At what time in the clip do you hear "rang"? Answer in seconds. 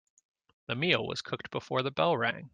2.17-2.49